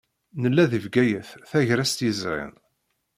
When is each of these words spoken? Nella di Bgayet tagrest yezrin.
Nella 0.41 0.65
di 0.71 0.79
Bgayet 0.85 1.29
tagrest 1.49 1.99
yezrin. 2.05 2.53